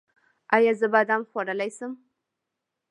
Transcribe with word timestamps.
ایا 0.55 0.71
زه 0.79 0.87
بادام 0.93 1.21
خوړلی 1.29 1.69
شم؟ 1.77 1.91